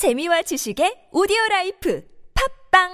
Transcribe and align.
재미와 0.00 0.40
지식의 0.48 1.12
오디오 1.12 1.36
라이프 1.50 2.00
팟빵 2.72 2.88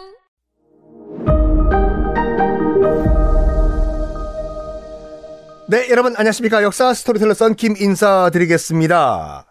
네, 5.68 5.88
여러분 5.90 6.16
안녕하십니까. 6.16 6.64
역사 6.64 6.92
스토리텔러 6.92 7.34
썬킴 7.34 7.76
인사드리겠습니다. 7.78 9.46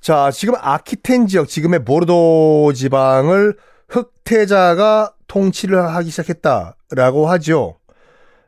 자, 0.00 0.30
지금 0.30 0.54
아키텐 0.58 1.26
지역, 1.26 1.48
지금의 1.48 1.84
보르도 1.84 2.72
지방을 2.74 3.58
흑태자가 3.90 5.12
통치를 5.26 5.86
하기 5.96 6.08
시작했다라고 6.08 7.28
하죠. 7.28 7.78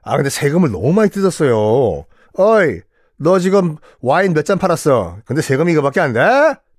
아, 0.00 0.16
근데 0.16 0.30
세금을 0.30 0.72
너무 0.72 0.94
많이 0.94 1.10
뜯었어요. 1.10 2.06
어이, 2.38 2.80
너 3.18 3.38
지금 3.38 3.76
와인 4.00 4.32
몇 4.32 4.46
잔 4.46 4.56
팔았어. 4.58 5.18
근데 5.26 5.42
세금이 5.42 5.72
이거밖에 5.72 6.00
안 6.00 6.14
돼? 6.14 6.20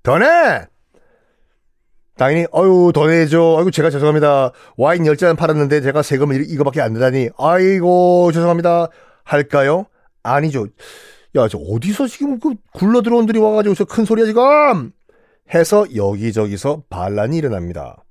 더 0.02 0.18
내! 0.18 0.66
당연히, 2.16 2.46
어유, 2.54 2.92
더 2.94 3.08
내죠. 3.08 3.56
아이고, 3.58 3.72
제가 3.72 3.90
죄송합니다. 3.90 4.52
와인 4.76 5.02
10잔 5.02 5.36
팔았는데 5.36 5.80
제가 5.80 6.02
세금을 6.02 6.48
이거밖에 6.48 6.80
안 6.80 6.92
내다니. 6.92 7.30
아이고, 7.38 8.30
죄송합니다. 8.32 8.86
할까요? 9.24 9.86
아니죠. 10.22 10.66
야, 11.36 11.48
저 11.48 11.58
어디서 11.58 12.06
지금 12.06 12.38
그 12.38 12.54
굴러 12.72 13.02
들어온 13.02 13.26
들이 13.26 13.40
와가지고 13.40 13.74
저 13.74 13.84
큰 13.84 14.04
소리야 14.04 14.26
지금! 14.26 14.92
해서 15.52 15.84
여기저기서 15.94 16.84
반란이 16.88 17.36
일어납니다. 17.36 18.04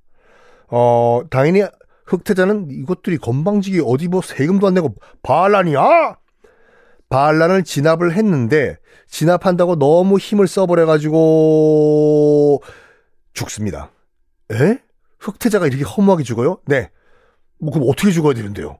어, 0.68 1.22
당연히 1.30 1.62
흑태자는 2.06 2.68
이것들이 2.70 3.16
건방지게 3.18 3.80
어디 3.84 4.08
뭐 4.08 4.20
세금도 4.20 4.66
안 4.66 4.74
내고 4.74 4.94
반란이야? 5.22 6.16
반란을 7.08 7.64
진압을 7.64 8.12
했는데 8.12 8.76
진압한다고 9.08 9.78
너무 9.78 10.18
힘을 10.18 10.46
써버려가지고 10.46 12.62
죽습니다. 13.32 13.90
에? 14.52 14.78
흑태자가 15.18 15.66
이렇게 15.66 15.84
허무하게 15.84 16.22
죽어요? 16.22 16.58
네. 16.66 16.90
뭐 17.58 17.72
그럼 17.72 17.88
어떻게 17.88 18.10
죽어야 18.10 18.34
되는데요? 18.34 18.78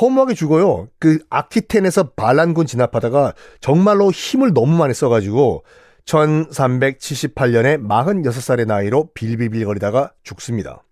허무하게 0.00 0.34
죽어요. 0.34 0.88
그 0.98 1.20
아키텐에서 1.30 2.10
반란군 2.10 2.66
진압하다가 2.66 3.34
정말로 3.60 4.10
힘을 4.10 4.52
너무 4.54 4.76
많이 4.76 4.92
써가지고 4.94 5.64
1378년에 6.06 7.86
46살의 7.86 8.66
나이로 8.66 9.10
빌빌빌거리다가 9.14 10.12
죽습니다. 10.22 10.82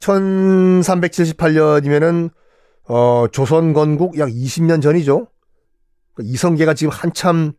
1378년이면은 0.00 2.30
어, 2.88 3.26
조선 3.30 3.72
건국 3.72 4.18
약 4.18 4.28
20년 4.28 4.82
전이죠. 4.82 5.28
이성계가 6.20 6.74
지금 6.74 6.92
한참 6.92 7.52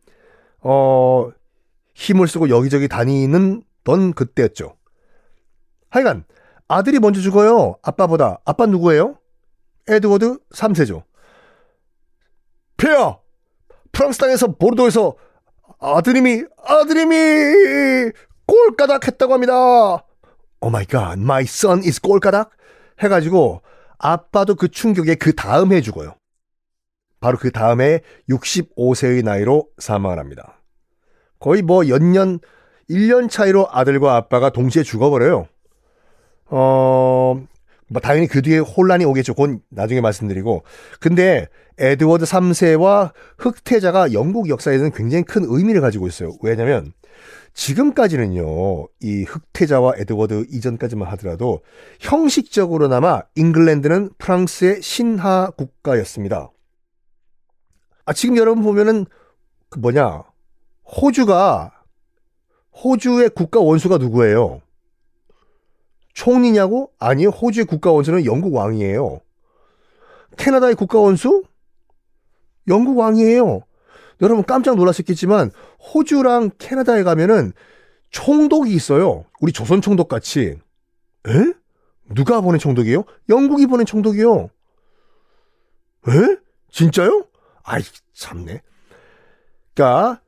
어, 0.61 1.29
힘을 1.93 2.27
쓰고 2.27 2.49
여기저기 2.49 2.87
다니는 2.87 3.63
던 3.83 4.13
그때였죠. 4.13 4.75
하여간 5.89 6.25
아들이 6.67 6.99
먼저 6.99 7.19
죽어요. 7.21 7.75
아빠보다. 7.81 8.39
아빠 8.45 8.65
누구예요? 8.65 9.17
에드워드 9.87 10.37
3세죠. 10.53 11.03
폐하! 12.77 13.17
프랑스 13.91 14.19
땅에서 14.19 14.55
보르도에서 14.55 15.15
아드님이 15.79 16.43
아드님이 16.63 18.11
꼴까닥 18.45 19.07
했다고 19.07 19.33
합니다. 19.33 20.05
Oh 20.61 20.69
my 20.69 20.85
god, 20.85 21.13
my 21.13 21.43
son 21.43 21.79
is 21.79 22.01
꼴까닥 22.01 22.51
해 23.03 23.07
가지고 23.07 23.61
아빠도 23.97 24.55
그 24.55 24.69
충격에 24.69 25.15
그 25.15 25.33
다음 25.33 25.73
해 25.73 25.81
죽어요. 25.81 26.15
바로 27.19 27.37
그 27.37 27.51
다음에 27.51 28.01
65세의 28.29 29.23
나이로 29.23 29.67
사망을 29.77 30.19
합니다. 30.19 30.61
거의 31.39 31.61
뭐 31.61 31.87
연년 31.89 32.39
1년 32.89 33.29
차이로 33.29 33.67
아들과 33.71 34.15
아빠가 34.15 34.49
동시에 34.49 34.83
죽어버려요. 34.83 35.47
어, 36.49 37.41
뭐 37.87 38.01
당연히 38.01 38.27
그 38.27 38.41
뒤에 38.41 38.59
혼란이 38.59 39.05
오겠죠. 39.05 39.33
그건 39.33 39.61
나중에 39.69 40.01
말씀드리고. 40.01 40.63
근데 40.99 41.47
에드워드 41.77 42.25
3세와 42.25 43.13
흑태자가 43.37 44.13
영국 44.13 44.49
역사에는 44.49 44.91
굉장히 44.91 45.23
큰 45.23 45.45
의미를 45.47 45.81
가지고 45.81 46.07
있어요. 46.07 46.35
왜냐면 46.41 46.93
지금까지는요, 47.53 48.87
이 49.01 49.23
흑태자와 49.23 49.93
에드워드 49.97 50.45
이전까지만 50.49 51.07
하더라도 51.09 51.61
형식적으로나마 51.99 53.21
잉글랜드는 53.35 54.11
프랑스의 54.17 54.81
신하 54.81 55.49
국가였습니다. 55.51 56.51
아, 58.05 58.13
지금 58.13 58.37
여러분 58.37 58.63
보면은 58.63 59.05
그 59.69 59.79
뭐냐, 59.79 60.23
호주가, 60.85 61.71
호주의 62.83 63.29
국가 63.29 63.59
원수가 63.59 63.97
누구예요? 63.97 64.61
총리냐고? 66.19 66.91
아니요. 66.99 67.29
호주의 67.29 67.65
국가 67.65 67.93
원수는 67.93 68.25
영국 68.25 68.53
왕이에요. 68.53 69.21
캐나다의 70.35 70.75
국가 70.75 70.99
원수? 70.99 71.43
영국 72.67 72.97
왕이에요. 72.97 73.61
여러분 74.21 74.43
깜짝 74.43 74.75
놀라셨겠지만 74.75 75.51
호주랑 75.93 76.51
캐나다에 76.57 77.03
가면은 77.03 77.53
총독이 78.09 78.73
있어요. 78.73 79.23
우리 79.39 79.53
조선 79.53 79.81
총독 79.81 80.09
같이. 80.09 80.57
에? 81.27 81.53
누가 82.13 82.41
보낸 82.41 82.59
총독이에요? 82.59 83.05
영국이 83.29 83.65
보낸 83.65 83.85
총독이요. 83.85 84.49
에? 86.09 86.37
진짜요? 86.69 87.27
아이 87.63 87.81
참네. 88.13 88.61
그러니까 89.73 90.19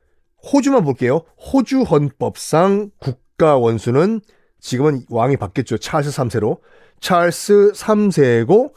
호주만 0.54 0.84
볼게요. 0.84 1.24
호주 1.36 1.82
헌법상 1.82 2.92
국가 2.98 3.58
원수는 3.58 4.22
지금은 4.62 5.04
왕이 5.10 5.36
바뀌었죠. 5.36 5.76
찰스 5.76 6.10
3세로. 6.10 6.60
찰스 7.00 7.72
3세고 7.72 8.72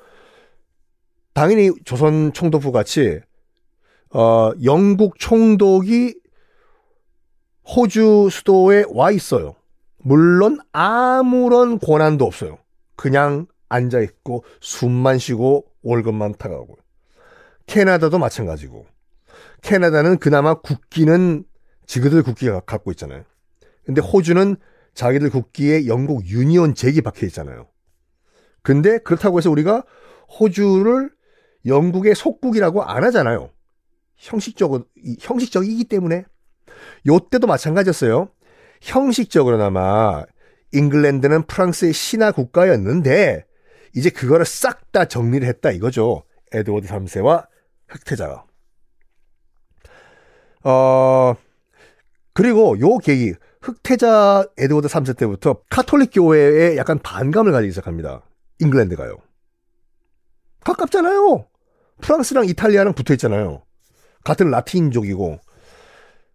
당연히 1.34 1.72
조선 1.86 2.34
총독부 2.34 2.72
같이 2.72 3.20
어, 4.10 4.52
영국 4.64 5.20
총독이 5.20 6.16
호주 7.68 8.30
수도에 8.32 8.86
와 8.90 9.12
있어요. 9.12 9.56
물론 9.98 10.60
아무런 10.72 11.80
권한도 11.80 12.26
없어요. 12.26 12.58
그냥 12.96 13.46
앉아 13.70 14.00
있고 14.02 14.44
숨만 14.62 15.20
쉬고 15.20 15.66
월급만 15.84 16.36
타가고. 16.40 16.78
캐나다도 17.68 18.18
마찬가지고. 18.18 18.86
캐나다는 19.62 20.18
그나마 20.18 20.56
국기는 20.56 21.44
지그들 21.86 22.24
국기가 22.24 22.60
갖고 22.62 22.92
있잖아요. 22.92 23.24
근데 23.86 24.02
호주는 24.02 24.56
자기들 24.96 25.30
국기에 25.30 25.88
영국 25.88 26.26
유니온 26.26 26.74
잭이 26.74 27.02
박혀 27.02 27.26
있잖아요. 27.28 27.68
근데 28.64 28.98
그렇다고 28.98 29.38
해서 29.38 29.52
우리가 29.52 29.84
호주를 30.40 31.12
영국의 31.66 32.16
속국이라고 32.16 32.84
안 32.84 33.04
하잖아요. 33.04 33.52
형식적으로, 34.16 34.86
형식적이기 35.20 35.84
때문에. 35.86 36.26
요때도 37.06 37.46
마찬가지였어요. 37.46 38.30
형식적으로나마 38.82 40.24
잉글랜드는 40.72 41.44
프랑스의 41.44 41.94
신하 41.94 42.32
국가였는데, 42.32 43.46
이제 43.96 44.10
그거를 44.10 44.46
싹 44.46 44.92
다 44.92 45.04
정리를 45.04 45.46
했다 45.46 45.72
이거죠. 45.72 46.24
에드워드 46.54 46.88
3세와 46.88 47.48
흑태자가. 47.90 48.46
어, 50.64 51.36
그리고 52.36 52.78
요 52.82 52.98
계기, 52.98 53.34
흑태자 53.62 54.46
에드워드 54.58 54.90
3세 54.90 55.18
때부터 55.18 55.62
카톨릭 55.70 56.12
교회에 56.14 56.76
약간 56.76 57.00
반감을 57.00 57.54
가지기 57.54 57.72
시작합니다. 57.72 58.24
잉글랜드가요. 58.60 59.16
가깝잖아요. 60.66 61.48
프랑스랑 62.02 62.46
이탈리아랑 62.46 62.94
붙어 62.94 63.14
있잖아요. 63.14 63.64
같은 64.26 64.52
라틴족이고. 64.52 65.40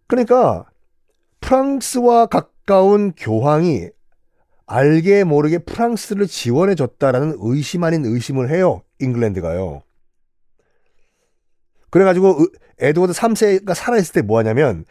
그러니까 0.07 0.65
프랑스와 1.39 2.25
가까운 2.25 3.13
교황이 3.13 3.89
알게 4.65 5.23
모르게 5.23 5.59
프랑스를 5.59 6.25
지원해 6.25 6.73
줬다라는 6.73 7.35
의심 7.41 7.83
아닌 7.83 8.05
의심을 8.05 8.49
해요. 8.49 8.81
잉글랜드가요. 8.99 9.83
그래가지고 11.91 12.47
에드워드 12.79 13.13
3세가 13.13 13.75
살아있을 13.75 14.13
때 14.13 14.21
뭐 14.23 14.39
하냐면 14.39 14.85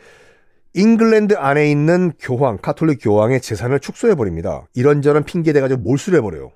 잉글랜드 0.74 1.34
안에 1.36 1.70
있는 1.70 2.12
교황, 2.20 2.58
카톨릭 2.58 3.00
교황의 3.02 3.40
재산을 3.40 3.80
축소해버립니다. 3.80 4.66
이런저런 4.74 5.24
핑계대가지고 5.24 5.80
몰수를 5.82 6.18
해버려요. 6.18 6.52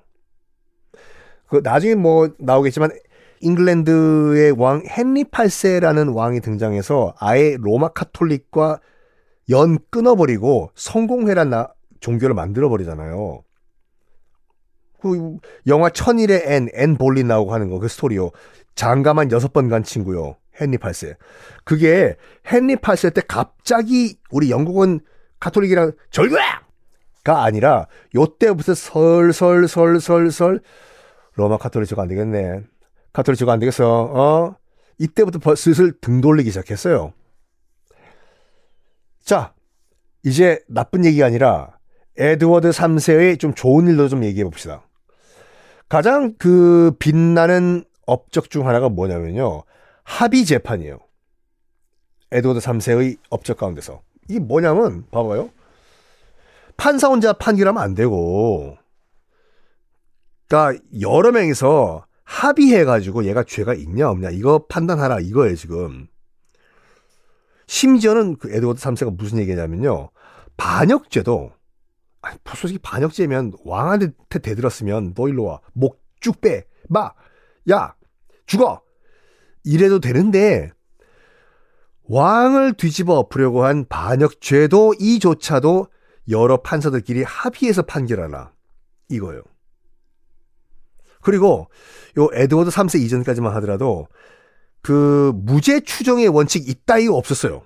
그 1.47 1.61
나중에 1.63 1.95
뭐 1.95 2.29
나오겠지만 2.39 2.91
잉글랜드의 3.41 4.51
왕 4.57 4.83
헨리 4.85 5.25
8세라는 5.25 6.15
왕이 6.15 6.39
등장해서 6.39 7.13
아예 7.19 7.57
로마 7.59 7.89
카톨릭과 7.89 8.79
연 9.49 9.77
끊어버리고 9.91 10.71
성공회란 10.75 11.49
나, 11.49 11.67
종교를 11.99 12.33
만들어버리잖아요. 12.33 13.43
그 15.01 15.37
영화 15.67 15.89
천일의 15.89 16.43
앤, 16.45 16.69
앤 16.73 16.97
볼린 16.97 17.27
나오고 17.27 17.53
하는 17.53 17.69
거, 17.69 17.77
그 17.79 17.87
스토리요. 17.87 18.31
장가만 18.75 19.31
여섯 19.31 19.53
번 19.53 19.69
간 19.69 19.83
친구요. 19.83 20.35
헨리 20.59 20.77
8세. 20.77 21.15
그게 21.63 22.15
헨리 22.51 22.75
8세 22.75 23.13
때 23.13 23.21
갑자기 23.27 24.17
우리 24.29 24.49
영국은 24.49 24.99
카톨릭이랑 25.39 25.93
절교야! 26.11 26.65
아니라 27.27 27.87
요때부터 28.13 28.75
설설설설설 28.75 30.61
로마 31.33 31.57
카톨릭교가 31.57 32.03
안 32.03 32.07
되겠네. 32.07 32.61
카톨릭교가 33.13 33.53
안 33.53 33.59
되겠어. 33.59 33.85
어? 33.85 34.55
이때부터 34.97 35.55
슬슬 35.55 35.99
등 35.99 36.21
돌리기 36.21 36.49
시작했어요. 36.51 37.13
자, 39.23 39.53
이제 40.23 40.61
나쁜 40.69 41.03
얘기가 41.03 41.25
아니라 41.25 41.77
에드워드 42.17 42.69
3세의 42.69 43.39
좀 43.39 43.53
좋은 43.53 43.87
일도 43.87 44.07
좀 44.07 44.23
얘기해 44.23 44.43
봅시다. 44.45 44.87
가장 45.89 46.35
그 46.37 46.93
빛나는 46.99 47.83
업적 48.05 48.49
중 48.49 48.67
하나가 48.67 48.87
뭐냐면요. 48.89 49.63
합의 50.05 50.45
재판이에요. 50.45 50.99
에드워드 52.31 52.61
3세의 52.61 53.17
업적 53.29 53.57
가운데서. 53.57 54.01
이게 54.29 54.39
뭐냐면, 54.39 55.05
봐봐요. 55.11 55.51
판사 56.77 57.09
혼자 57.09 57.33
판결하면 57.33 57.83
안 57.83 57.93
되고, 57.93 58.77
그러니까 60.47 60.81
여러 61.01 61.31
명이서 61.31 62.05
합의해가지고 62.23 63.25
얘가 63.25 63.43
죄가 63.43 63.73
있냐 63.75 64.09
없냐 64.09 64.29
이거 64.31 64.65
판단하라 64.67 65.19
이거예요 65.19 65.55
지금. 65.55 66.07
심지어는 67.67 68.37
그 68.37 68.51
에드워드 68.51 68.79
3세가 68.79 69.15
무슨 69.15 69.39
얘기냐면요. 69.39 70.09
반역죄도 70.57 71.51
아니, 72.21 72.37
솔직히 72.55 72.79
반역죄면 72.79 73.53
왕한테 73.65 74.39
대들었으면 74.39 75.13
너 75.13 75.27
일로 75.27 75.43
와. 75.43 75.61
목 75.73 76.05
쭉 76.25 76.41
빼. 76.41 76.65
마. 76.89 77.11
야. 77.69 77.93
죽어. 78.47 78.81
이래도 79.65 79.99
되는데 79.99 80.71
왕을 82.03 82.73
뒤집어 82.73 83.15
엎으려고 83.15 83.65
한 83.65 83.85
반역죄도 83.87 84.95
이조차도 84.99 85.87
여러 86.29 86.61
판사들끼리 86.61 87.23
합의해서 87.23 87.81
판결하라. 87.81 88.51
이거예요. 89.09 89.41
그리고 91.21 91.67
요 92.17 92.29
에드워드 92.31 92.69
3세 92.69 93.01
이전까지만 93.01 93.53
하더라도 93.55 94.07
그 94.81 95.33
무죄 95.35 95.79
추정의 95.79 96.27
원칙 96.27 96.69
이따위 96.69 97.07
없었어요. 97.07 97.63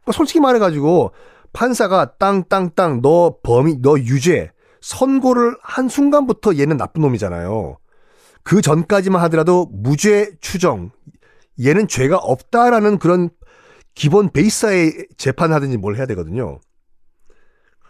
그러니까 0.00 0.12
솔직히 0.12 0.40
말해가지고 0.40 1.12
판사가 1.52 2.16
땅땅땅 2.16 3.02
너 3.02 3.36
범인 3.42 3.82
너 3.82 3.98
유죄 3.98 4.50
선고를 4.80 5.56
한 5.60 5.88
순간부터 5.88 6.56
얘는 6.56 6.78
나쁜 6.78 7.02
놈이잖아요. 7.02 7.76
그 8.42 8.60
전까지만 8.60 9.22
하더라도 9.22 9.66
무죄 9.72 10.34
추정 10.40 10.90
얘는 11.60 11.88
죄가 11.88 12.16
없다라는 12.16 12.98
그런 12.98 13.30
기본 13.94 14.30
베이스에 14.30 15.06
재판하든지 15.16 15.76
뭘 15.76 15.96
해야 15.96 16.06
되거든요. 16.06 16.60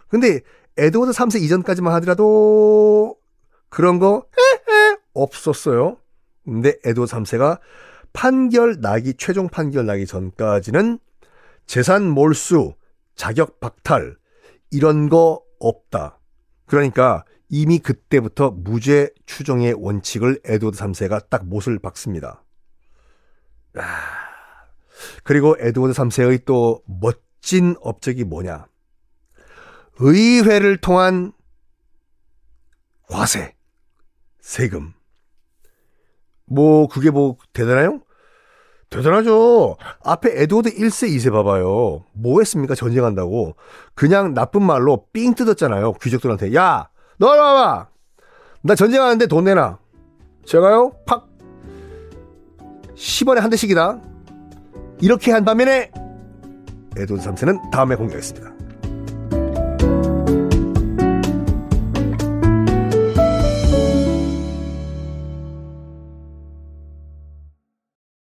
근데 0.09 0.41
에드워드 0.77 1.13
3세 1.13 1.41
이전까지만 1.43 1.93
하더라도 1.95 3.17
그런 3.69 3.99
거 3.99 4.27
없었어요. 5.15 5.97
근데 6.45 6.75
에드워드 6.85 7.13
3세가 7.13 7.61
판결 8.13 8.81
나기 8.81 9.15
최종 9.15 9.49
판결 9.49 9.87
나기 9.87 10.07
전까지는 10.07 10.99
재산 11.67 12.11
몰수, 12.11 12.75
자격 13.15 13.61
박탈 13.61 14.17
이런 14.71 15.09
거 15.09 15.43
없다. 15.59 16.19
그러니까 16.67 17.25
이미 17.55 17.79
그때부터 17.79 18.51
무죄 18.51 19.11
추정의 19.27 19.75
원칙을 19.75 20.41
에드워드 20.43 20.79
3세가 20.79 21.29
딱 21.29 21.45
못을 21.47 21.79
박습니다. 21.79 22.43
아, 23.75 23.83
그리고 25.23 25.55
에드워드 25.59 25.93
3세의 25.93 26.47
또 26.47 26.83
멋진 26.87 27.77
업적이 27.83 28.25
뭐냐? 28.25 28.69
의회를 29.99 30.79
통한 30.79 31.33
과세, 33.07 33.55
세금. 34.41 34.95
뭐, 36.47 36.89
그게 36.89 37.11
뭐, 37.11 37.37
대단해요? 37.53 38.01
대단하죠. 38.89 39.77
앞에 40.03 40.41
에드워드 40.41 40.71
1세, 40.71 41.15
2세 41.15 41.31
봐봐요. 41.31 42.07
뭐 42.15 42.41
했습니까? 42.41 42.75
전쟁한다고. 42.75 43.57
그냥 43.95 44.33
나쁜 44.33 44.63
말로 44.63 45.07
삥 45.13 45.35
뜯었잖아요. 45.35 45.93
귀족들한테. 45.95 46.55
야, 46.55 46.89
너 47.19 47.29
와봐. 47.29 47.89
나 48.63 48.75
전쟁하는데 48.75 49.27
돈 49.27 49.45
내놔. 49.45 49.79
제가요, 50.45 50.93
팍. 51.07 51.29
10원에 52.95 53.41
한 53.41 53.51
대씩이다. 53.51 54.01
이렇게 55.01 55.33
한 55.33 55.45
반면에 55.45 55.91
에드워드 56.97 57.29
3세는 57.29 57.71
다음에 57.71 57.97
공개하겠습니다. 57.97 58.53